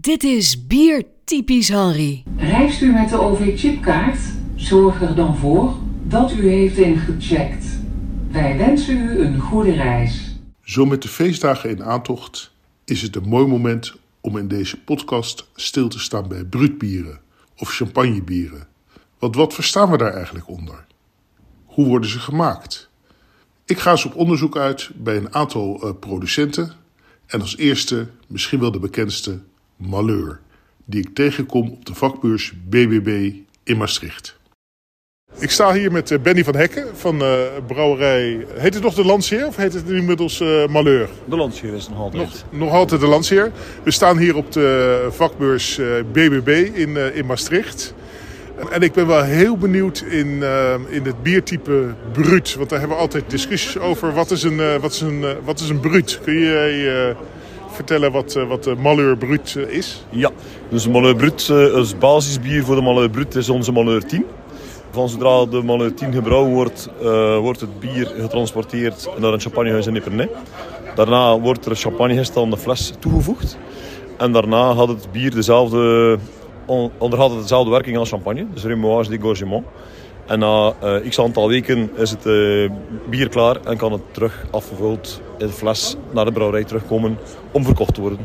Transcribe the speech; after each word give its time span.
Dit 0.00 0.22
is 0.22 0.66
Bier 0.66 1.04
Typisch 1.24 1.68
Henry. 1.68 2.24
Reist 2.36 2.80
u 2.80 2.92
met 2.92 3.08
de 3.08 3.20
OV-chipkaart? 3.20 4.18
Zorg 4.54 5.02
er 5.02 5.14
dan 5.14 5.36
voor 5.36 5.76
dat 6.02 6.32
u 6.32 6.48
heeft 6.48 6.76
ingecheckt. 6.76 7.66
Wij 8.30 8.56
wensen 8.56 8.96
u 8.96 9.18
een 9.18 9.40
goede 9.40 9.72
reis. 9.72 10.36
Zo 10.62 10.86
met 10.86 11.02
de 11.02 11.08
feestdagen 11.08 11.70
in 11.70 11.84
aantocht 11.84 12.52
is 12.84 13.02
het 13.02 13.16
een 13.16 13.28
mooi 13.28 13.46
moment 13.46 13.94
om 14.20 14.36
in 14.36 14.48
deze 14.48 14.80
podcast 14.80 15.48
stil 15.54 15.88
te 15.88 15.98
staan 15.98 16.28
bij 16.28 16.44
bruutbieren 16.44 17.20
of 17.56 17.70
champagnebieren. 17.70 18.66
Want 19.18 19.34
wat 19.34 19.54
verstaan 19.54 19.90
we 19.90 19.96
daar 19.96 20.14
eigenlijk 20.14 20.48
onder? 20.48 20.86
Hoe 21.64 21.86
worden 21.86 22.10
ze 22.10 22.18
gemaakt? 22.18 22.90
Ik 23.64 23.78
ga 23.78 23.90
eens 23.90 24.04
op 24.04 24.14
onderzoek 24.14 24.56
uit 24.56 24.90
bij 24.94 25.16
een 25.16 25.34
aantal 25.34 25.84
uh, 25.84 25.90
producenten 26.00 26.72
en 27.26 27.40
als 27.40 27.56
eerste 27.56 28.08
misschien 28.26 28.60
wel 28.60 28.72
de 28.72 28.78
bekendste 28.78 29.40
Malheur, 29.78 30.40
die 30.84 31.00
ik 31.00 31.14
tegenkom 31.14 31.70
op 31.70 31.84
de 31.84 31.94
vakbeurs 31.94 32.52
BBB 32.68 33.32
in 33.64 33.76
Maastricht. 33.76 34.38
Ik 35.38 35.50
sta 35.50 35.72
hier 35.72 35.92
met 35.92 36.10
eh, 36.10 36.18
Benny 36.18 36.44
van 36.44 36.56
Hekken 36.56 36.96
van 36.96 37.22
uh, 37.22 37.38
brouwerij. 37.66 38.46
Heet 38.54 38.74
het 38.74 38.82
nog 38.82 38.94
de 38.94 39.04
Landsheer 39.04 39.46
of 39.46 39.56
heet 39.56 39.74
het 39.74 39.88
inmiddels 39.88 40.40
uh, 40.40 40.66
Malheur? 40.66 41.08
De 41.24 41.36
Landsheer 41.36 41.74
is 41.74 41.88
nog 41.88 41.98
altijd. 41.98 42.22
Nog, 42.22 42.60
nog 42.60 42.72
altijd 42.72 43.00
de 43.00 43.06
Landsheer. 43.06 43.52
We 43.82 43.90
staan 43.90 44.18
hier 44.18 44.36
op 44.36 44.52
de 44.52 45.08
vakbeurs 45.10 45.78
uh, 45.78 45.86
BBB 46.12 46.70
in, 46.74 47.14
in 47.14 47.26
Maastricht. 47.26 47.94
En 48.70 48.82
ik 48.82 48.92
ben 48.92 49.06
wel 49.06 49.22
heel 49.22 49.56
benieuwd 49.56 50.04
in, 50.08 50.42
in 50.88 51.04
het 51.04 51.22
biertype 51.22 51.94
Brut. 52.12 52.54
Want 52.54 52.68
daar 52.68 52.78
hebben 52.78 52.96
we 52.96 53.02
altijd 53.02 53.30
discussies 53.30 53.78
over. 53.78 54.12
Wat 54.12 54.30
is 54.30 54.42
een, 54.42 54.80
wat 54.80 54.92
is 54.92 55.00
een, 55.00 55.24
wat 55.44 55.60
is 55.60 55.68
een 55.68 55.80
Brut? 55.80 56.20
Kun 56.24 56.34
je 56.34 57.14
vertellen 57.78 58.12
wat, 58.12 58.32
wat 58.48 58.64
de 58.64 58.74
Malheur 58.74 59.16
Brut 59.16 59.56
is? 59.68 60.04
Ja, 60.10 60.30
dus 60.68 60.88
Malheur 60.88 61.16
Brut 61.16 61.50
als 61.74 61.98
basisbier 61.98 62.64
voor 62.64 62.74
de 62.74 62.82
Malheur 62.82 63.10
Brut 63.10 63.34
is 63.34 63.48
onze 63.48 63.72
Malheur 63.72 64.06
10. 64.06 64.24
Van 64.90 65.08
zodra 65.08 65.44
de 65.46 65.62
Malheur 65.62 65.94
10 65.94 66.12
gebrouwen 66.12 66.52
wordt, 66.52 66.88
wordt 67.40 67.60
het 67.60 67.80
bier 67.80 68.12
getransporteerd 68.20 69.08
naar 69.18 69.32
een 69.32 69.40
champagnehuis 69.40 69.86
in 69.86 69.96
Epernay. 69.96 70.28
Daarna 70.94 71.40
wordt 71.40 71.66
er 71.66 71.76
champagnegestel 71.76 72.42
aan 72.42 72.50
de 72.50 72.56
fles 72.56 72.92
toegevoegd. 72.98 73.58
En 74.16 74.32
daarna 74.32 74.72
had 74.72 74.88
het 74.88 75.08
bier 75.12 75.34
dezelfde, 75.34 76.18
het 76.66 77.40
dezelfde 77.40 77.70
werking 77.70 77.96
als 77.96 78.08
champagne, 78.08 78.46
dus 78.54 78.64
remouage 78.64 79.10
d'égorgement. 79.10 79.64
En 80.26 80.38
na 80.38 80.72
uh, 80.82 81.08
x 81.08 81.20
aantal 81.20 81.48
weken 81.48 81.90
is 81.96 82.10
het 82.10 82.24
bier 83.10 83.28
klaar 83.28 83.56
en 83.64 83.76
kan 83.76 83.92
het 83.92 84.02
terug 84.12 84.46
afgevuld 84.50 85.20
in 85.38 85.48
fles 85.48 85.96
naar 86.10 86.24
de 86.24 86.32
brouwerij 86.32 86.64
terugkomen 86.64 87.18
om 87.50 87.64
verkocht 87.64 87.94
te 87.94 88.00
worden. 88.00 88.18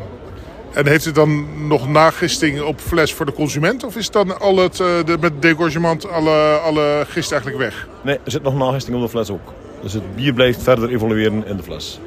En 0.73 0.87
heeft 0.87 1.05
het 1.05 1.15
dan 1.15 1.67
nog 1.67 1.89
nagisting 1.89 2.61
op 2.61 2.79
fles 2.79 3.13
voor 3.13 3.25
de 3.25 3.33
consument? 3.33 3.83
Of 3.83 3.95
is 3.95 4.11
dan 4.11 4.39
al 4.39 4.57
het, 4.57 4.77
de, 4.77 5.17
met 5.19 5.41
degorgement 5.41 6.09
alle, 6.09 6.59
alle 6.63 7.05
gist 7.07 7.31
eigenlijk 7.31 7.61
weg? 7.61 7.87
Nee, 8.01 8.15
er 8.23 8.31
zit 8.31 8.43
nog 8.43 8.57
nagisting 8.57 8.95
op 8.95 9.01
de 9.01 9.09
fles 9.09 9.29
ook. 9.29 9.53
Dus 9.81 9.93
het 9.93 10.15
bier 10.15 10.33
blijft 10.33 10.63
verder 10.63 10.89
evolueren 10.89 11.47
in 11.47 11.57
de 11.57 11.63
fles. 11.63 11.99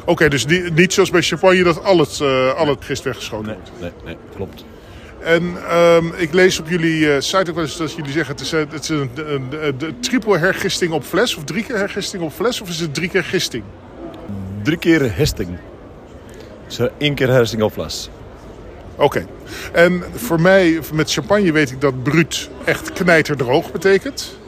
Oké, 0.00 0.10
okay, 0.10 0.28
dus 0.28 0.46
niet 0.74 0.92
zoals 0.92 1.10
bij 1.10 1.22
champagne 1.22 1.62
dat 1.62 1.84
al 1.84 1.98
het, 1.98 2.18
uh, 2.22 2.54
al 2.54 2.68
het 2.68 2.84
gist 2.84 3.02
weggeschoten 3.02 3.46
nee, 3.46 3.54
wordt? 3.54 3.80
Nee, 3.80 3.90
nee, 4.04 4.16
klopt. 4.34 4.64
En 5.20 5.56
um, 5.76 6.12
ik 6.16 6.32
lees 6.32 6.60
op 6.60 6.68
jullie 6.68 7.00
uh, 7.00 7.14
site 7.18 7.50
ook 7.50 7.54
wel 7.54 7.64
eens 7.64 7.76
dat 7.76 7.92
jullie 7.92 8.12
zeggen... 8.12 8.34
het 8.34 8.44
is, 8.44 8.50
het 8.50 8.82
is 8.82 8.88
een, 8.88 9.10
een, 9.14 9.46
een, 9.50 9.74
een 9.78 10.00
triple 10.00 10.38
hergisting 10.38 10.92
op 10.92 11.04
fles 11.04 11.36
of 11.36 11.44
drie 11.44 11.64
keer 11.64 11.76
hergisting 11.76 12.22
op 12.22 12.32
fles... 12.32 12.60
of 12.60 12.68
is 12.68 12.80
het 12.80 12.94
drie 12.94 13.08
keer 13.08 13.24
gisting? 13.24 13.64
Drie 14.68 14.80
keer 14.80 15.10
gisting. 15.10 15.48
Dus 16.66 16.78
één 16.98 17.14
keer 17.14 17.28
hergisting 17.28 17.62
op 17.62 17.72
fles. 17.72 18.10
Oké. 18.94 19.04
Okay. 19.04 19.26
En 19.72 20.02
voor 20.14 20.40
mij, 20.40 20.80
met 20.92 21.12
champagne 21.12 21.52
weet 21.52 21.70
ik 21.70 21.80
dat 21.80 22.02
bruut 22.02 22.50
echt 22.64 22.92
knijterdroog 22.92 23.72
betekent. 23.72 24.38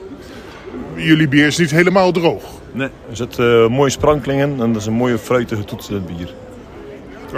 Jullie 0.95 1.27
bier 1.27 1.45
is 1.45 1.57
niet 1.57 1.71
helemaal 1.71 2.11
droog. 2.11 2.43
Nee, 2.71 2.89
er 3.09 3.15
zitten 3.15 3.63
uh, 3.63 3.67
mooie 3.67 3.89
sprankelingen 3.89 4.61
en 4.61 4.73
dat 4.73 4.81
is 4.81 4.87
een 4.87 4.93
mooie 4.93 5.17
fruitige 5.17 5.63
toets 5.63 5.89
in 5.89 5.95
het 5.95 6.05
bier. 6.17 6.33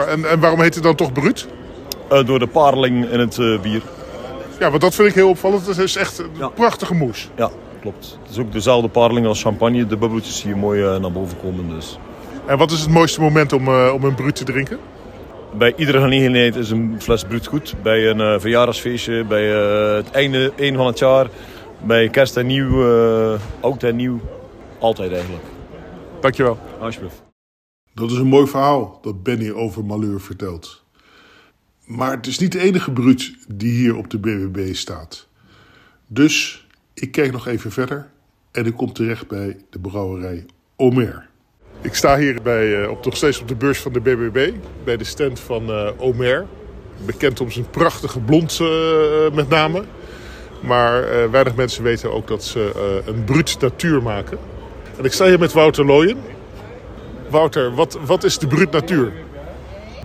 En, 0.07 0.29
en 0.29 0.39
waarom 0.39 0.61
heet 0.61 0.75
het 0.75 0.83
dan 0.83 0.95
toch 0.95 1.11
bruut? 1.11 1.47
Uh, 2.11 2.25
door 2.25 2.39
de 2.39 2.47
parling 2.47 3.09
in 3.09 3.19
het 3.19 3.37
uh, 3.37 3.59
bier. 3.59 3.81
Ja, 4.59 4.69
want 4.69 4.81
dat 4.81 4.95
vind 4.95 5.07
ik 5.07 5.15
heel 5.15 5.29
opvallend. 5.29 5.65
Het 5.65 5.77
is 5.77 5.95
echt 5.95 6.17
een 6.17 6.29
ja. 6.37 6.47
prachtige 6.47 6.93
moes. 6.93 7.29
Ja, 7.35 7.49
klopt. 7.81 8.17
Het 8.21 8.31
is 8.31 8.37
ook 8.37 8.51
dezelfde 8.51 8.87
parling 8.87 9.27
als 9.27 9.41
champagne. 9.41 9.87
De 9.87 9.97
bubbeltjes 9.97 10.43
je 10.43 10.55
mooi 10.55 10.99
naar 10.99 11.11
boven 11.11 11.37
komen. 11.41 11.69
Dus. 11.69 11.97
En 12.47 12.57
wat 12.57 12.71
is 12.71 12.81
het 12.81 12.89
mooiste 12.89 13.21
moment 13.21 13.53
om, 13.53 13.67
om 13.67 14.03
een 14.03 14.15
bruut 14.15 14.35
te 14.35 14.43
drinken? 14.43 14.79
Bij 15.57 15.73
iedere 15.75 15.99
gelegenheid 16.01 16.55
is 16.55 16.69
een 16.69 17.01
fles 17.01 17.23
bruut 17.23 17.47
goed. 17.47 17.75
Bij 17.83 18.09
een 18.09 18.19
uh, 18.19 18.39
verjaardagsfeestje, 18.39 19.23
bij 19.23 19.51
uh, 19.51 19.95
het 19.95 20.11
einde 20.11 20.53
een 20.55 20.75
van 20.75 20.85
het 20.85 20.99
jaar, 20.99 21.29
bij 21.85 22.09
kerst 22.09 22.37
en 22.37 22.45
nieuw, 22.45 22.87
uh, 23.33 23.39
oud 23.59 23.83
en 23.83 23.95
nieuw. 23.95 24.19
Altijd 24.79 25.11
eigenlijk. 25.11 25.43
Dankjewel. 26.21 26.59
Alsjeblieft. 26.79 27.23
Dat 27.93 28.11
is 28.11 28.17
een 28.17 28.27
mooi 28.27 28.47
verhaal 28.47 28.99
dat 29.01 29.23
Benny 29.23 29.51
over 29.51 29.85
Malheur 29.85 30.21
vertelt. 30.21 30.83
Maar 31.85 32.11
het 32.11 32.27
is 32.27 32.39
niet 32.39 32.51
de 32.51 32.59
enige 32.59 32.91
bruut 32.91 33.35
die 33.47 33.71
hier 33.71 33.97
op 33.97 34.09
de 34.09 34.19
BBB 34.19 34.73
staat. 34.73 35.27
Dus 36.07 36.67
ik 36.93 37.11
kijk 37.11 37.31
nog 37.31 37.47
even 37.47 37.71
verder 37.71 38.09
en 38.51 38.65
ik 38.65 38.73
kom 38.73 38.93
terecht 38.93 39.27
bij 39.27 39.57
de 39.69 39.79
brouwerij 39.79 40.45
Omer. 40.75 41.31
Ik 41.83 41.95
sta 41.95 42.17
hier 42.17 42.41
bij, 42.41 42.67
uh, 42.67 42.89
op, 42.89 43.05
nog 43.05 43.15
steeds 43.15 43.39
op 43.39 43.47
de 43.47 43.55
beurs 43.55 43.79
van 43.79 43.93
de 43.93 43.99
BBB, 43.99 44.51
bij 44.83 44.97
de 44.97 45.03
stand 45.03 45.39
van 45.39 45.69
uh, 45.69 45.89
Omer. 45.97 46.45
Bekend 47.05 47.41
om 47.41 47.51
zijn 47.51 47.69
prachtige 47.69 48.19
blond 48.19 48.59
uh, 48.61 48.69
met 49.33 49.49
name. 49.49 49.83
Maar 50.61 51.31
weinig 51.31 51.55
mensen 51.55 51.83
weten 51.83 52.13
ook 52.13 52.27
dat 52.27 52.43
ze 52.43 52.71
een 53.05 53.23
bruut 53.23 53.57
natuur 53.59 54.01
maken. 54.01 54.37
En 54.97 55.05
ik 55.05 55.13
sta 55.13 55.25
hier 55.25 55.39
met 55.39 55.53
Wouter 55.53 55.85
Looyen. 55.85 56.17
Wouter, 57.29 57.73
wat, 57.73 57.97
wat 58.05 58.23
is 58.23 58.37
de 58.37 58.47
bruut 58.47 58.71
natuur? 58.71 59.11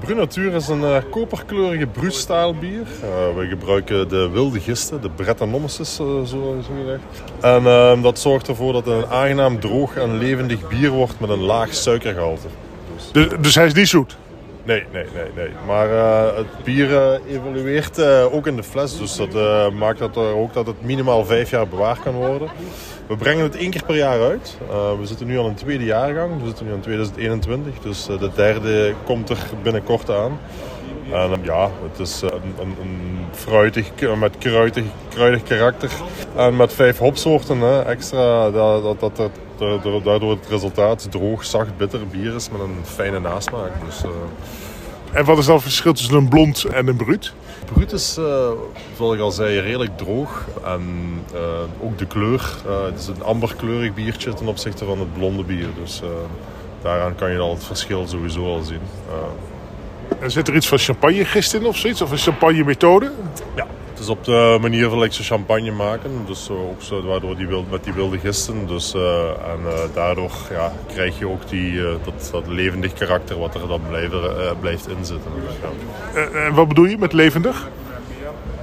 Brut 0.01 0.17
Natuur 0.17 0.55
is 0.55 0.69
een 0.69 0.81
uh, 0.81 0.97
koperkleurige 1.11 1.87
bruutstaalbier. 1.87 2.81
Uh, 2.81 3.37
we 3.37 3.47
gebruiken 3.49 4.09
de 4.09 4.29
wilde 4.29 4.61
gisten, 4.61 5.01
de 5.01 5.11
Brettanomyces, 5.11 6.01
uh, 6.01 6.07
zo, 6.07 6.25
zo 6.27 6.73
gezegd. 6.81 7.03
En 7.41 7.63
uh, 7.63 8.03
dat 8.03 8.19
zorgt 8.19 8.49
ervoor 8.49 8.73
dat 8.73 8.87
het 8.87 8.95
een 8.95 9.07
aangenaam 9.07 9.61
droog 9.61 9.97
en 9.97 10.19
levendig 10.19 10.69
bier 10.69 10.91
wordt 10.91 11.21
met 11.21 11.31
een 11.31 11.43
laag 11.43 11.75
suikergehalte. 11.75 12.47
Dus, 12.97 13.11
dus, 13.13 13.39
dus 13.41 13.55
hij 13.55 13.67
is 13.67 13.73
niet 13.73 13.89
zoet? 13.89 14.17
Nee, 14.69 14.85
nee, 14.93 15.05
nee. 15.15 15.31
nee. 15.35 15.49
Maar 15.67 15.89
het 16.37 16.65
bier 16.65 17.21
evolueert 17.29 18.03
ook 18.05 18.47
in 18.47 18.57
de 18.57 18.63
fles. 18.63 18.99
Dus 18.99 19.17
dat 19.17 19.73
maakt 19.73 19.99
dat 19.99 20.17
er 20.17 20.35
ook 20.35 20.53
dat 20.53 20.67
het 20.67 20.83
minimaal 20.83 21.25
vijf 21.25 21.51
jaar 21.51 21.69
bewaard 21.69 22.03
kan 22.03 22.15
worden. 22.15 22.49
We 23.07 23.17
brengen 23.17 23.43
het 23.43 23.57
één 23.57 23.71
keer 23.71 23.85
per 23.85 23.97
jaar 23.97 24.21
uit. 24.21 24.59
We 24.99 25.07
zitten 25.07 25.27
nu 25.27 25.39
al 25.39 25.47
in 25.47 25.53
de 25.53 25.59
tweede 25.61 25.85
jaargang. 25.85 26.41
We 26.41 26.47
zitten 26.47 26.67
nu 26.67 26.73
in 26.73 26.81
2021. 26.81 27.79
Dus 27.79 28.07
de 28.07 28.31
derde 28.35 28.95
komt 29.05 29.29
er 29.29 29.39
binnenkort 29.63 30.11
aan. 30.11 30.39
En 31.13 31.31
uh, 31.31 31.45
ja, 31.45 31.71
het 31.91 31.99
is 31.99 32.23
een, 32.23 32.55
een, 32.61 32.77
een 32.81 33.19
fruitig, 33.33 33.91
met 34.19 34.39
kruidig, 34.39 34.85
kruidig 35.09 35.43
karakter. 35.43 35.91
En 36.37 36.57
met 36.57 36.73
vijf 36.73 36.99
hopsoorten 36.99 37.59
hè, 37.59 37.83
extra. 37.83 38.51
Dat, 38.51 39.01
dat, 39.01 39.17
dat, 39.17 39.31
dat, 39.59 40.05
daardoor 40.05 40.31
het 40.31 40.47
resultaat 40.49 41.11
droog, 41.11 41.45
zacht, 41.45 41.77
bitter 41.77 42.07
bier 42.07 42.35
is 42.35 42.51
met 42.51 42.61
een 42.61 42.79
fijne 42.85 43.21
nasmaak. 43.21 43.71
Dus, 43.85 44.03
en 45.13 45.25
wat 45.25 45.39
is 45.39 45.47
dan 45.47 45.55
het 45.55 45.65
verschil 45.65 45.93
tussen 45.93 46.15
een 46.15 46.29
blond 46.29 46.65
en 46.65 46.89
een 46.89 46.97
bruut? 46.97 47.33
Bruut 47.73 47.93
is, 47.93 48.19
uh, 48.19 48.51
zoals 48.97 49.15
ik 49.15 49.21
al 49.21 49.31
zei, 49.31 49.61
redelijk 49.61 49.97
droog. 49.97 50.47
En 50.65 50.83
uh, 51.35 51.41
ook 51.87 51.99
de 51.99 52.07
kleur. 52.07 52.57
Het 52.87 52.99
is 52.99 53.07
een 53.07 53.23
amberkleurig 53.23 53.95
biertje 53.95 54.35
ten 54.35 54.47
opzichte 54.47 54.85
van 54.85 54.99
het 54.99 55.13
blonde 55.13 55.43
bier. 55.43 55.69
Dus 55.83 56.03
daaraan 56.83 57.15
kan 57.15 57.31
je 57.31 57.39
al 57.39 57.55
het 57.55 57.65
verschil 57.65 58.07
sowieso 58.07 58.45
al 58.45 58.63
zien. 58.63 58.81
En 60.21 60.31
zit 60.31 60.49
er 60.49 60.55
iets 60.55 60.69
van 60.69 60.79
champagnegist 60.79 61.55
in 61.55 61.67
of 61.67 61.77
zoiets? 61.77 62.03
Of 62.03 62.11
een 62.11 62.19
champagne 62.19 62.65
methode? 62.65 63.11
Ja, 63.55 63.67
het 63.91 63.99
is 63.99 64.09
op 64.09 64.25
de 64.25 64.59
manier 64.61 64.89
van 64.89 65.13
ze 65.13 65.23
champagne 65.23 65.71
maken. 65.71 66.11
Dus 66.27 66.51
ook 66.51 66.83
zo, 66.83 67.03
waardoor 67.03 67.37
die 67.37 67.47
wild, 67.47 67.71
met 67.71 67.85
die 67.85 67.93
wilde 67.93 68.19
gisten. 68.19 68.67
Dus, 68.67 68.95
en 68.95 69.91
daardoor 69.95 70.31
ja, 70.51 70.73
krijg 70.93 71.19
je 71.19 71.29
ook 71.29 71.49
die, 71.49 71.83
dat, 71.83 72.29
dat 72.33 72.47
levendig 72.47 72.93
karakter 72.93 73.39
wat 73.39 73.55
er 73.55 73.69
dan 73.69 73.81
blijft, 73.89 74.15
blijft 74.61 74.89
inzitten. 74.89 75.31
Dus, 75.47 75.55
ja. 76.15 76.21
En 76.21 76.55
wat 76.55 76.69
bedoel 76.69 76.85
je 76.85 76.99
met 76.99 77.13
levendig? 77.13 77.69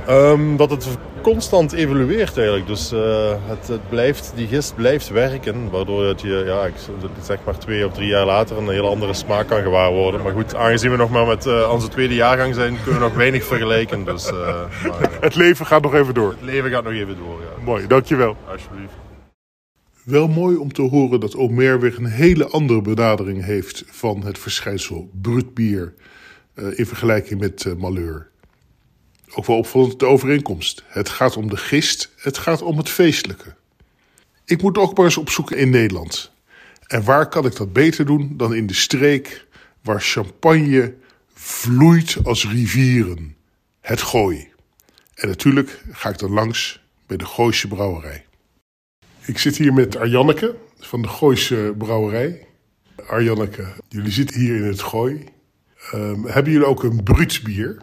Um, 0.10 0.58
dat 0.58 0.70
het 0.70 0.88
constant 1.22 1.72
evolueert 1.74 2.38
eigenlijk. 2.38 2.68
Dus 2.68 2.94
uh, 2.94 3.34
het, 3.46 3.68
het, 3.68 3.90
blijft, 3.90 4.32
die 4.36 4.48
gist 4.48 4.76
blijft 4.76 5.10
werken. 5.10 5.70
Waardoor 5.70 6.06
het 6.06 6.22
je, 6.22 6.44
ja, 6.46 6.66
ik 6.66 6.74
zeg 7.22 7.38
maar 7.46 7.58
twee 7.58 7.86
of 7.86 7.94
drie 7.94 8.08
jaar 8.08 8.26
later 8.26 8.58
een 8.58 8.70
hele 8.70 8.88
andere 8.88 9.14
smaak 9.14 9.48
kan 9.48 9.62
gewaar 9.62 9.92
worden. 9.92 10.22
Maar 10.22 10.32
goed, 10.32 10.56
aangezien 10.56 10.92
we 10.92 10.98
nog 10.98 11.10
maar 11.10 11.28
met 11.28 11.46
uh, 11.46 11.70
onze 11.72 11.88
tweede 11.88 12.14
jaargang 12.14 12.56
zijn, 12.56 12.78
kunnen 12.84 13.02
we 13.02 13.08
nog 13.08 13.18
weinig 13.26 13.44
vergelijken. 13.44 14.06
Dus, 14.06 14.32
uh, 14.32 14.38
maar, 14.88 15.10
het 15.22 15.36
leven 15.36 15.66
gaat 15.66 15.82
nog 15.82 15.94
even 15.94 16.14
door. 16.14 16.30
Het 16.30 16.42
leven 16.42 16.72
gaat 16.72 16.84
nog 16.84 16.94
even 16.94 17.18
door, 17.18 17.40
ja. 17.42 17.64
Mooi, 17.64 17.88
dankjewel. 17.88 18.38
Alsjeblieft. 18.52 18.94
Wel 20.04 20.28
mooi 20.28 20.58
om 20.58 20.74
te 20.74 20.82
horen 20.82 21.20
dat 21.20 21.36
Omer 21.36 21.80
weer 21.80 21.96
een 21.98 22.06
hele 22.06 22.48
andere 22.48 22.82
benadering 22.82 23.46
heeft 23.46 23.84
van 23.88 24.24
het 24.26 24.40
verschijnsel 24.40 25.10
bruut 25.22 25.54
bier 25.54 25.94
in 26.56 26.86
vergelijking 26.86 27.40
met 27.40 27.76
Malheur. 27.78 28.30
Ook 29.36 29.46
wel 29.46 29.58
opvallend 29.58 30.00
de 30.00 30.06
overeenkomst. 30.06 30.84
Het 30.88 31.10
gaat 31.10 31.38
om 31.38 31.50
de 31.50 31.58
gist, 31.58 32.12
het 32.16 32.38
gaat 32.38 32.62
om 32.62 32.78
het 32.78 32.90
feestelijke. 32.90 33.56
Ik 34.46 34.62
moet 34.62 34.78
ook 34.78 34.98
maar 34.98 35.06
eens 35.06 35.18
opzoeken 35.18 35.58
in 35.58 35.70
Nederland. 35.70 36.32
En 36.88 37.04
waar 37.04 37.30
kan 37.30 37.46
ik 37.46 37.56
dat 37.56 37.74
beter 37.74 38.06
doen 38.06 38.34
dan 38.38 38.56
in 38.56 38.68
de 38.68 38.74
streek 38.74 39.46
waar 39.82 40.02
champagne 40.02 40.94
vloeit 41.34 42.18
als 42.24 42.48
rivieren? 42.48 43.36
Het 43.82 44.02
Gooi. 44.02 44.48
En 45.14 45.28
natuurlijk 45.28 45.82
ga 45.92 46.10
ik 46.10 46.18
dan 46.18 46.32
langs 46.32 46.84
bij 47.06 47.18
de 47.18 47.26
Gooise 47.26 47.68
Brouwerij. 47.68 48.26
Ik 49.26 49.38
zit 49.38 49.58
hier 49.58 49.74
met 49.74 49.96
Arjanneke 49.96 50.56
van 50.80 51.02
de 51.02 51.08
Gooise 51.08 51.74
Brouwerij. 51.78 52.48
Arjanneke, 53.08 53.68
jullie 53.90 54.12
zitten 54.12 54.40
hier 54.40 54.56
in 54.56 54.64
het 54.64 54.82
Gooi. 54.82 55.24
Ehm, 55.92 56.24
hebben 56.24 56.52
jullie 56.52 56.68
ook 56.68 56.84
een 56.84 57.04
bruut 57.04 57.42
bier? 57.44 57.78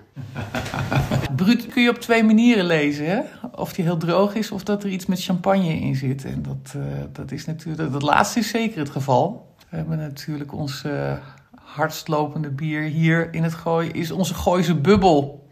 Bruut 1.37 1.67
kun 1.67 1.83
je 1.83 1.91
op 1.91 1.99
twee 1.99 2.25
manieren 2.25 2.65
lezen. 2.65 3.07
Hè? 3.07 3.21
Of 3.55 3.73
die 3.73 3.85
heel 3.85 3.97
droog 3.97 4.35
is 4.35 4.51
of 4.51 4.63
dat 4.65 4.85
er 4.85 4.91
iets 4.91 5.07
met 5.07 5.25
champagne 5.25 5.81
in 5.81 5.97
zit. 5.97 6.25
En 6.25 6.43
dat, 6.43 6.75
eh, 6.75 6.83
dat 7.13 7.33
is 7.33 7.45
natuurlijk, 7.45 7.93
dat 7.93 8.03
laatste 8.03 8.39
is 8.39 8.49
zeker 8.49 8.79
het 8.79 8.91
geval. 8.91 9.55
We 9.71 9.77
hebben 9.77 9.99
natuurlijk 9.99 10.53
ons 10.53 10.83
uh, 10.87 11.13
hardslopende 11.65 12.51
bier 12.51 12.83
hier 12.83 13.35
in 13.35 13.43
het 13.43 13.55
Gooi, 13.55 13.89
is 13.89 14.11
onze 14.11 14.35
Gooise 14.35 14.75
bubbel. 14.75 15.49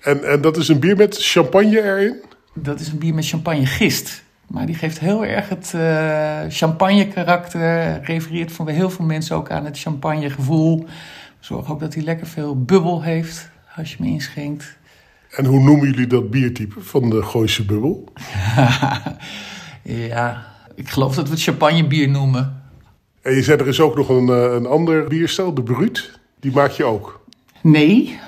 En, 0.00 0.24
en 0.24 0.40
dat 0.40 0.56
is 0.56 0.68
een 0.68 0.78
bier 0.78 0.96
met 0.96 1.16
champagne 1.18 1.82
erin? 1.82 2.22
Dat 2.54 2.80
is 2.80 2.88
een 2.88 2.98
bier 2.98 3.14
met 3.14 3.28
champagne 3.28 3.66
gist. 3.66 4.23
Maar 4.54 4.66
die 4.66 4.74
geeft 4.74 4.98
heel 4.98 5.24
erg 5.24 5.48
het 5.48 5.72
uh, 5.76 6.40
champagne 6.48 7.08
karakter. 7.08 8.00
Refereert 8.02 8.52
voor 8.52 8.68
heel 8.68 8.90
veel 8.90 9.04
mensen 9.04 9.36
ook 9.36 9.50
aan 9.50 9.64
het 9.64 9.78
champagne 9.78 10.30
gevoel. 10.30 10.86
Zorg 11.40 11.70
ook 11.70 11.80
dat 11.80 11.94
hij 11.94 12.02
lekker 12.02 12.26
veel 12.26 12.64
bubbel 12.64 13.02
heeft 13.02 13.50
als 13.76 13.90
je 13.90 13.96
hem 13.96 14.06
inschenkt. 14.06 14.76
En 15.30 15.44
hoe 15.44 15.60
noemen 15.60 15.86
jullie 15.86 16.06
dat 16.06 16.30
biertype 16.30 16.80
van 16.80 17.10
de 17.10 17.22
Gooise 17.22 17.64
bubbel? 17.64 18.12
ja, 20.08 20.46
ik 20.74 20.88
geloof 20.88 21.14
dat 21.14 21.24
we 21.24 21.34
het 21.34 21.42
champagnebier 21.42 22.08
noemen. 22.08 22.62
En 23.22 23.34
je 23.34 23.42
zei 23.42 23.58
er 23.58 23.68
is 23.68 23.80
ook 23.80 23.96
nog 23.96 24.08
een, 24.08 24.28
eh, 24.28 24.54
een 24.54 24.66
ander 24.66 25.08
bierstel, 25.08 25.54
de 25.54 25.62
Brut. 25.62 26.18
Die 26.40 26.52
maak 26.52 26.70
je 26.70 26.84
ook? 26.84 27.26
Nee. 27.62 28.18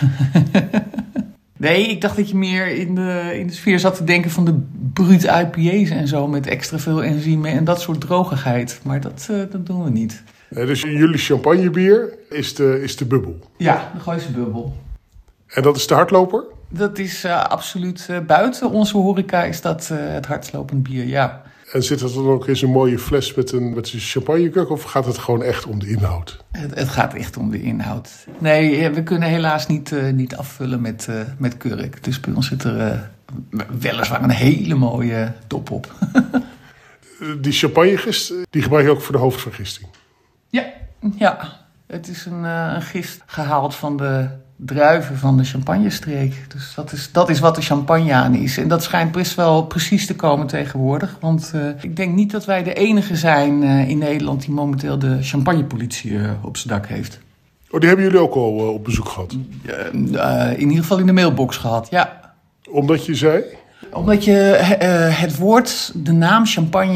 nee, 1.60 1.86
ik 1.86 2.00
dacht 2.00 2.16
dat 2.16 2.28
je 2.28 2.36
meer 2.36 2.66
in 2.66 2.94
de, 2.94 3.30
in 3.34 3.46
de 3.46 3.52
sfeer 3.52 3.78
zat 3.78 3.96
te 3.96 4.04
denken 4.04 4.30
van 4.30 4.44
de 4.44 4.54
Brut 4.92 5.22
IPA's 5.22 5.90
en 5.90 6.08
zo. 6.08 6.28
Met 6.28 6.46
extra 6.46 6.78
veel 6.78 7.02
enzymen 7.02 7.50
en 7.50 7.64
dat 7.64 7.80
soort 7.80 8.00
drogigheid. 8.00 8.80
Maar 8.84 9.00
dat, 9.00 9.28
uh, 9.30 9.42
dat 9.50 9.66
doen 9.66 9.84
we 9.84 9.90
niet. 9.90 10.22
dus 10.48 10.82
jullie 10.82 11.18
champagnebier 11.18 12.14
is 12.28 12.54
de, 12.54 12.82
is 12.82 12.96
de 12.96 13.04
bubbel? 13.04 13.38
Ja, 13.56 13.90
de 13.94 14.00
Gooise 14.00 14.30
bubbel. 14.30 14.76
En 15.46 15.62
dat 15.62 15.76
is 15.76 15.86
de 15.86 15.94
hardloper? 15.94 16.44
Dat 16.68 16.98
is 16.98 17.24
uh, 17.24 17.44
absoluut 17.44 18.06
uh, 18.10 18.18
buiten 18.18 18.70
onze 18.70 18.96
horeca 18.96 19.44
is 19.44 19.60
dat 19.60 19.88
het 19.88 20.26
hardlopend 20.26 20.82
bier, 20.82 21.06
ja. 21.06 21.42
En 21.72 21.82
zit 21.82 21.98
dat 21.98 22.14
dan 22.14 22.26
ook 22.26 22.48
in 22.48 22.56
zo'n 22.56 22.70
mooie 22.70 22.98
fles 22.98 23.34
met 23.34 23.52
een, 23.52 23.74
met 23.74 23.92
een 23.92 24.68
of 24.68 24.82
gaat 24.82 25.06
het 25.06 25.18
gewoon 25.18 25.42
echt 25.42 25.66
om 25.66 25.78
de 25.78 25.88
inhoud? 25.88 26.44
Het, 26.50 26.74
het 26.74 26.88
gaat 26.88 27.14
echt 27.14 27.36
om 27.36 27.50
de 27.50 27.62
inhoud. 27.62 28.26
Nee, 28.38 28.90
we 28.90 29.02
kunnen 29.02 29.28
helaas 29.28 29.66
niet, 29.66 29.94
niet 30.12 30.36
afvullen 30.36 30.80
met, 30.80 31.08
met 31.38 31.56
kurk. 31.56 32.04
Dus 32.04 32.20
bij 32.20 32.34
ons 32.34 32.46
zit 32.46 32.64
er 32.64 33.10
weliswaar 33.78 34.22
een 34.22 34.30
hele 34.30 34.74
mooie 34.74 35.32
top 35.46 35.70
op. 35.70 35.94
die 37.40 37.52
champagnegist, 37.52 38.32
die 38.50 38.62
gebruik 38.62 38.84
je 38.84 38.90
ook 38.90 39.02
voor 39.02 39.14
de 39.14 39.20
hoofdvergisting? 39.20 39.88
Ja, 40.48 40.64
ja. 41.16 41.58
Het 41.86 42.08
is 42.08 42.24
een, 42.24 42.44
een 42.44 42.82
gist 42.82 43.22
gehaald 43.26 43.74
van 43.74 43.96
de 43.96 44.28
druiven 44.64 45.18
van 45.18 45.36
de 45.36 45.44
champagnestreek. 45.44 46.44
Dus 46.48 46.72
dat 46.74 46.92
is, 46.92 47.12
dat 47.12 47.28
is 47.28 47.38
wat 47.38 47.54
de 47.54 47.62
champagne 47.62 48.12
aan 48.12 48.34
is. 48.34 48.58
En 48.58 48.68
dat 48.68 48.82
schijnt 48.82 49.12
best 49.12 49.34
wel 49.34 49.62
precies 49.62 50.06
te 50.06 50.16
komen 50.16 50.46
tegenwoordig. 50.46 51.16
Want 51.20 51.52
uh, 51.54 51.68
ik 51.80 51.96
denk 51.96 52.14
niet 52.14 52.30
dat 52.30 52.44
wij 52.44 52.62
de 52.62 52.74
enige 52.74 53.16
zijn 53.16 53.62
uh, 53.62 53.88
in 53.88 53.98
Nederland 53.98 54.40
die 54.40 54.54
momenteel 54.54 54.98
de 54.98 55.22
champagnepolitie 55.22 56.10
uh, 56.10 56.30
op 56.42 56.56
zijn 56.56 56.74
dak 56.74 56.86
heeft. 56.86 57.20
Oh, 57.70 57.80
die 57.80 57.88
hebben 57.88 58.06
jullie 58.06 58.20
ook 58.20 58.34
al 58.34 58.52
op 58.52 58.84
bezoek 58.84 59.08
gehad? 59.08 59.36
in 59.92 60.68
ieder 60.68 60.76
geval 60.76 60.98
in 60.98 61.06
de 61.06 61.12
mailbox 61.12 61.56
gehad, 61.56 61.86
ja. 61.90 62.34
Omdat 62.70 63.06
je 63.06 63.14
zei? 63.14 63.42
Omdat 63.92 64.24
je 64.24 64.32
het 65.12 65.36
woord, 65.36 65.92
de 65.94 66.12
naam 66.12 66.46
champagne, 66.46 66.94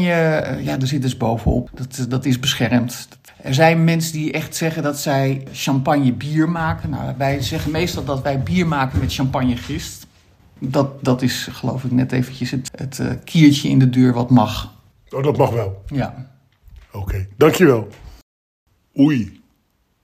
ja, 0.61 0.79
er 0.79 0.87
zit 0.87 1.01
dus 1.01 1.17
bovenop. 1.17 1.69
Dat, 1.73 2.05
dat 2.09 2.25
is 2.25 2.39
beschermd. 2.39 3.07
Er 3.45 3.53
zijn 3.53 3.83
mensen 3.83 4.13
die 4.13 4.31
echt 4.31 4.55
zeggen 4.55 4.83
dat 4.83 4.99
zij 4.99 5.47
champagne 5.51 6.13
bier 6.13 6.49
maken. 6.49 6.89
Nou, 6.89 7.13
wij 7.17 7.41
zeggen 7.41 7.71
meestal 7.71 8.05
dat 8.05 8.21
wij 8.21 8.43
bier 8.43 8.67
maken 8.67 8.99
met 8.99 9.13
champagnegist. 9.13 10.07
Dat, 10.59 11.03
dat 11.03 11.21
is 11.21 11.47
geloof 11.51 11.83
ik 11.83 11.91
net 11.91 12.11
eventjes 12.11 12.51
het, 12.51 12.71
het 12.75 12.99
uh, 12.99 13.11
kiertje 13.23 13.69
in 13.69 13.79
de 13.79 13.89
deur 13.89 14.13
wat 14.13 14.29
mag. 14.29 14.73
Oh, 15.09 15.23
dat 15.23 15.37
mag 15.37 15.49
wel? 15.49 15.83
Ja. 15.87 16.29
Oké, 16.91 16.97
okay. 16.97 17.27
dankjewel. 17.37 17.87
Oei, 18.99 19.41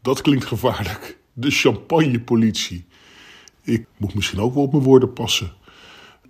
dat 0.02 0.22
klinkt 0.22 0.46
gevaarlijk. 0.46 1.18
De 1.34 1.52
champagnepolitie. 1.52 2.88
Ik 3.64 3.86
moet 3.98 4.14
misschien 4.14 4.40
ook 4.40 4.54
wel 4.54 4.64
op 4.64 4.72
mijn 4.72 4.84
woorden 4.84 5.14
passen. 5.14 5.52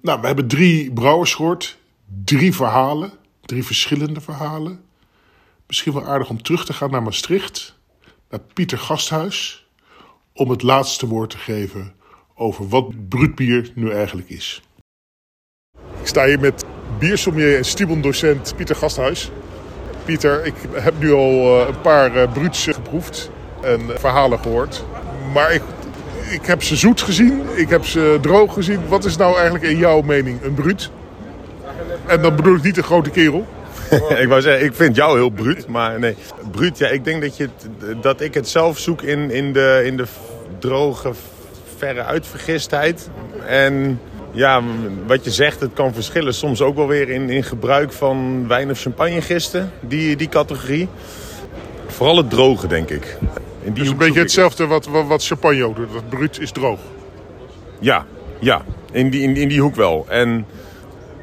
Nou, 0.01 0.21
we 0.21 0.27
hebben 0.27 0.47
drie 0.47 0.91
brouwers 0.91 1.33
gehoord. 1.33 1.77
Drie 2.23 2.55
verhalen. 2.55 3.11
Drie 3.41 3.65
verschillende 3.65 4.21
verhalen 4.21 4.83
misschien 5.71 5.93
wel 5.93 6.05
aardig 6.05 6.29
om 6.29 6.41
terug 6.41 6.65
te 6.65 6.73
gaan 6.73 6.91
naar 6.91 7.03
Maastricht, 7.03 7.77
naar 8.29 8.39
Pieter 8.53 8.77
Gasthuis, 8.77 9.67
om 10.33 10.49
het 10.49 10.61
laatste 10.61 11.07
woord 11.07 11.29
te 11.29 11.37
geven 11.37 11.93
over 12.35 12.67
wat 12.67 13.09
bruutbier 13.09 13.71
nu 13.75 13.89
eigenlijk 13.91 14.29
is. 14.29 14.61
Ik 16.01 16.07
sta 16.07 16.25
hier 16.25 16.39
met 16.39 16.65
biersommelier 16.99 17.57
en 17.57 17.65
stiebendocent 17.65 18.53
Pieter 18.55 18.75
Gasthuis. 18.75 19.31
Pieter, 20.05 20.45
ik 20.45 20.53
heb 20.71 20.99
nu 20.99 21.11
al 21.11 21.67
een 21.67 21.81
paar 21.81 22.29
bruuts 22.29 22.63
geproefd 22.63 23.29
en 23.61 23.99
verhalen 23.99 24.39
gehoord. 24.39 24.83
Maar 25.33 25.53
ik, 25.53 25.63
ik 26.31 26.45
heb 26.45 26.63
ze 26.63 26.75
zoet 26.75 27.01
gezien, 27.01 27.41
ik 27.55 27.69
heb 27.69 27.85
ze 27.85 28.17
droog 28.21 28.53
gezien. 28.53 28.87
Wat 28.87 29.05
is 29.05 29.15
nou 29.15 29.35
eigenlijk 29.35 29.63
in 29.63 29.77
jouw 29.77 30.01
mening 30.01 30.43
een 30.43 30.53
bruut? 30.53 30.91
En 32.05 32.21
dan 32.21 32.35
bedoel 32.35 32.55
ik 32.55 32.63
niet 32.63 32.77
een 32.77 32.83
grote 32.83 33.09
kerel. 33.09 33.47
ik 34.23 34.27
wou 34.27 34.41
zeggen, 34.41 34.65
ik 34.65 34.73
vind 34.73 34.95
jou 34.95 35.17
heel 35.17 35.29
bruut. 35.29 35.67
Maar 35.67 35.99
nee, 35.99 36.15
bruut, 36.51 36.77
ja, 36.77 36.87
ik 36.87 37.03
denk 37.03 37.21
dat, 37.21 37.37
je 37.37 37.49
dat 38.01 38.21
ik 38.21 38.33
het 38.33 38.47
zelf 38.49 38.77
zoek 38.77 39.01
in, 39.01 39.31
in, 39.31 39.53
de, 39.53 39.81
in 39.85 39.97
de 39.97 40.05
droge, 40.59 41.11
verre 41.77 42.03
uitvergistheid. 42.03 43.09
En 43.47 43.99
ja, 44.31 44.61
wat 45.05 45.23
je 45.23 45.31
zegt, 45.31 45.59
het 45.59 45.73
kan 45.73 45.93
verschillen. 45.93 46.33
Soms 46.33 46.61
ook 46.61 46.75
wel 46.75 46.87
weer 46.87 47.09
in, 47.09 47.29
in 47.29 47.43
gebruik 47.43 47.91
van 47.91 48.47
wijn 48.47 48.69
of 48.69 48.81
champagnegisten, 48.81 49.71
die, 49.79 50.15
die 50.15 50.29
categorie. 50.29 50.87
Vooral 51.87 52.17
het 52.17 52.29
droge, 52.29 52.67
denk 52.67 52.89
ik. 52.89 53.17
In 53.63 53.73
die 53.73 53.83
dus 53.83 53.91
een 53.91 53.97
beetje 53.97 54.19
hetzelfde 54.19 54.67
wat, 54.67 54.85
wat, 54.85 55.07
wat 55.07 55.25
champagne 55.25 55.73
doet. 55.73 55.93
Dat 55.93 56.09
bruut 56.09 56.39
is 56.39 56.51
droog. 56.51 56.79
Ja, 57.79 58.05
ja. 58.39 58.61
In 58.91 59.09
die, 59.09 59.21
in, 59.21 59.35
in 59.35 59.47
die 59.47 59.61
hoek 59.61 59.75
wel. 59.75 60.05
En 60.09 60.45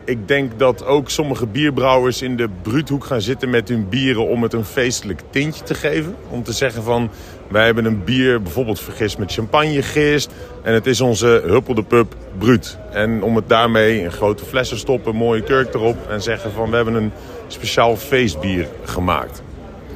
ik 0.09 0.28
denk 0.28 0.59
dat 0.59 0.85
ook 0.85 1.11
sommige 1.11 1.47
bierbrouwers 1.47 2.23
in 2.23 2.37
de 2.37 2.49
bruuthoek 2.62 3.04
gaan 3.04 3.21
zitten 3.21 3.50
met 3.50 3.68
hun 3.68 3.88
bieren 3.88 4.26
om 4.26 4.42
het 4.42 4.52
een 4.52 4.64
feestelijk 4.64 5.21
tintje 5.30 5.64
te 5.64 5.75
geven. 5.75 6.16
Om 6.28 6.42
te 6.42 6.52
zeggen 6.52 6.83
van, 6.83 7.11
wij 7.49 7.64
hebben 7.64 7.85
een 7.85 8.04
bier 8.04 8.42
bijvoorbeeld 8.42 8.80
vergist 8.80 9.18
met 9.18 9.33
champagnegist 9.33 10.30
en 10.62 10.75
het 10.75 10.87
is 10.87 11.00
onze 11.00 11.42
Huppel 11.47 11.75
de 11.75 11.83
Pub 11.83 12.14
bruut. 12.38 12.78
En 12.90 13.23
om 13.23 13.37
het 13.37 13.49
daarmee 13.49 14.00
in 14.00 14.12
grote 14.12 14.45
flessen 14.45 14.78
stoppen, 14.78 15.12
een 15.12 15.18
mooie 15.18 15.42
kurk 15.42 15.75
erop 15.75 16.09
en 16.09 16.23
zeggen 16.23 16.52
van, 16.52 16.71
we 16.71 16.76
hebben 16.76 16.95
een 16.95 17.12
speciaal 17.47 17.97
feestbier 17.97 18.68
gemaakt. 18.85 19.42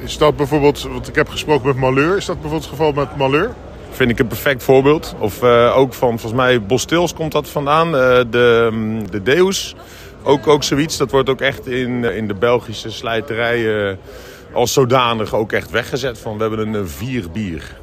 Is 0.03 0.17
dat 0.17 0.35
bijvoorbeeld, 0.35 0.81
want 0.81 1.07
ik 1.07 1.15
heb 1.15 1.29
gesproken 1.29 1.67
met 1.67 1.75
Malheur, 1.75 2.17
is 2.17 2.25
dat 2.25 2.41
bijvoorbeeld 2.41 2.69
het 2.69 2.79
geval 2.79 2.91
met 2.91 3.17
Malheur? 3.17 3.53
vind 3.93 4.09
ik 4.09 4.19
een 4.19 4.27
perfect 4.27 4.63
voorbeeld. 4.63 5.15
Of 5.19 5.43
uh, 5.43 5.77
ook 5.77 5.93
van, 5.93 6.09
volgens 6.09 6.41
mij, 6.41 6.61
Bostils 6.61 7.13
komt 7.13 7.31
dat 7.31 7.49
vandaan. 7.49 7.87
Uh, 7.87 7.93
de, 8.29 9.01
de 9.09 9.23
Deus. 9.23 9.75
Ook, 10.23 10.47
ook 10.47 10.63
zoiets, 10.63 10.97
dat 10.97 11.11
wordt 11.11 11.29
ook 11.29 11.41
echt 11.41 11.67
in, 11.67 12.03
in 12.03 12.27
de 12.27 12.33
Belgische 12.33 12.91
slijterijen 12.91 13.99
als 14.53 14.73
zodanig 14.73 15.35
ook 15.35 15.51
echt 15.51 15.71
weggezet. 15.71 16.19
Van, 16.19 16.37
we 16.37 16.41
hebben 16.41 16.73
een 16.73 16.87
vierbier. 16.87 17.79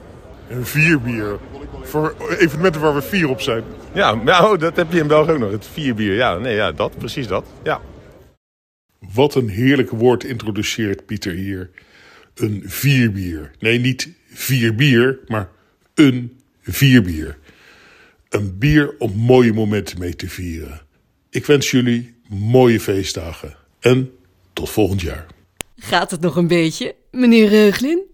Een 0.48 0.66
vierbier? 0.66 1.38
Voor 1.82 2.14
evenementen 2.38 2.80
waar 2.80 2.94
we 2.94 3.02
vier 3.02 3.28
op 3.28 3.40
zijn? 3.40 3.62
Ja, 3.92 4.14
nou, 4.14 4.58
dat 4.58 4.76
heb 4.76 4.92
je 4.92 5.00
in 5.00 5.06
België 5.06 5.30
ook 5.30 5.38
nog. 5.38 5.50
Het 5.50 5.68
vierbier, 5.72 6.14
ja. 6.14 6.38
Nee, 6.38 6.54
ja, 6.54 6.72
dat, 6.72 6.98
precies 6.98 7.26
dat. 7.26 7.44
Ja. 7.62 7.80
Wat 9.14 9.34
een 9.34 9.48
heerlijk 9.48 9.90
woord 9.90 10.24
introduceert 10.24 11.06
Pieter 11.06 11.32
hier. 11.32 11.70
Een 12.40 12.62
vierbier. 12.66 13.50
Nee, 13.59 13.78
niet 13.78 14.09
vier 14.28 14.75
bier, 14.75 15.18
maar 15.26 15.49
een 15.94 16.40
vierbier. 16.62 17.38
Een 18.28 18.59
bier 18.59 18.94
om 18.99 19.16
mooie 19.16 19.52
momenten 19.52 19.99
mee 19.99 20.16
te 20.16 20.28
vieren. 20.28 20.80
Ik 21.30 21.47
wens 21.47 21.70
jullie 21.70 22.14
mooie 22.28 22.80
feestdagen 22.80 23.56
en 23.80 24.11
tot 24.52 24.70
volgend 24.70 25.00
jaar. 25.00 25.26
Gaat 25.76 26.11
het 26.11 26.20
nog 26.20 26.37
een 26.37 26.47
beetje, 26.47 26.94
meneer 27.11 27.49
Reuglin? 27.49 28.09